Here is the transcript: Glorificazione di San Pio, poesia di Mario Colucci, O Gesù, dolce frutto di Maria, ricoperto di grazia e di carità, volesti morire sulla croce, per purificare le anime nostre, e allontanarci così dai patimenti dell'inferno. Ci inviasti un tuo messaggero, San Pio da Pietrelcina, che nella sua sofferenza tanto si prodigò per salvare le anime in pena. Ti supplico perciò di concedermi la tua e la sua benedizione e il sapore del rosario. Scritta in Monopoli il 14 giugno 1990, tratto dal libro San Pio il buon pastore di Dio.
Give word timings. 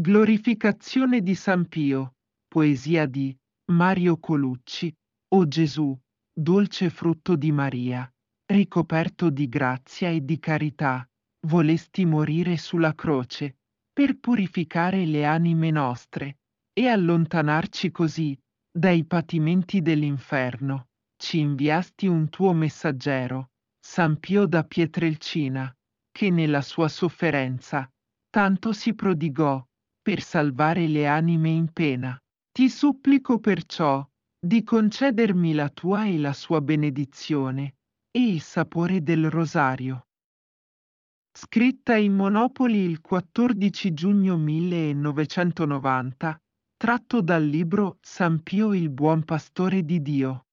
Glorificazione 0.00 1.22
di 1.22 1.34
San 1.34 1.66
Pio, 1.66 2.12
poesia 2.46 3.04
di 3.06 3.36
Mario 3.72 4.16
Colucci, 4.18 4.94
O 5.34 5.48
Gesù, 5.48 5.98
dolce 6.32 6.88
frutto 6.88 7.34
di 7.34 7.50
Maria, 7.50 8.08
ricoperto 8.46 9.28
di 9.28 9.48
grazia 9.48 10.08
e 10.10 10.24
di 10.24 10.38
carità, 10.38 11.04
volesti 11.48 12.04
morire 12.04 12.56
sulla 12.58 12.94
croce, 12.94 13.56
per 13.92 14.20
purificare 14.20 15.04
le 15.04 15.24
anime 15.24 15.72
nostre, 15.72 16.36
e 16.72 16.86
allontanarci 16.86 17.90
così 17.90 18.38
dai 18.70 19.04
patimenti 19.04 19.82
dell'inferno. 19.82 20.90
Ci 21.20 21.40
inviasti 21.40 22.06
un 22.06 22.28
tuo 22.28 22.52
messaggero, 22.52 23.48
San 23.84 24.20
Pio 24.20 24.46
da 24.46 24.62
Pietrelcina, 24.62 25.76
che 26.12 26.30
nella 26.30 26.62
sua 26.62 26.86
sofferenza 26.86 27.90
tanto 28.30 28.72
si 28.72 28.94
prodigò 28.94 29.60
per 30.08 30.22
salvare 30.22 30.86
le 30.86 31.06
anime 31.06 31.50
in 31.50 31.70
pena. 31.70 32.18
Ti 32.50 32.70
supplico 32.70 33.40
perciò 33.40 34.02
di 34.40 34.64
concedermi 34.64 35.52
la 35.52 35.68
tua 35.68 36.06
e 36.06 36.16
la 36.16 36.32
sua 36.32 36.62
benedizione 36.62 37.74
e 38.10 38.26
il 38.26 38.40
sapore 38.40 39.02
del 39.02 39.28
rosario. 39.28 40.06
Scritta 41.30 41.96
in 41.96 42.14
Monopoli 42.14 42.78
il 42.78 43.02
14 43.02 43.92
giugno 43.92 44.38
1990, 44.38 46.38
tratto 46.78 47.20
dal 47.20 47.44
libro 47.44 47.98
San 48.00 48.42
Pio 48.42 48.72
il 48.72 48.88
buon 48.88 49.24
pastore 49.24 49.84
di 49.84 50.00
Dio. 50.00 50.46